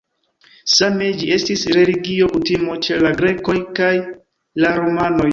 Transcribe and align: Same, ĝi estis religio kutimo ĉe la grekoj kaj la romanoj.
Same, 0.75 1.09
ĝi 1.17 1.27
estis 1.33 1.65
religio 1.75 2.29
kutimo 2.31 2.77
ĉe 2.87 2.97
la 3.03 3.11
grekoj 3.19 3.57
kaj 3.81 3.91
la 4.65 4.73
romanoj. 4.79 5.29